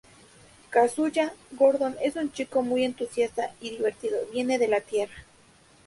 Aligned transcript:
Kazuya 0.71 1.31
Gordon: 1.51 1.95
Es 2.01 2.15
un 2.15 2.31
chico 2.31 2.63
muy 2.63 2.83
entusiasta 2.85 3.51
y 3.61 3.69
divertido, 3.69 4.17
viene 4.33 4.57
de 4.57 4.67
la 4.67 4.81
Tierra. 4.81 5.13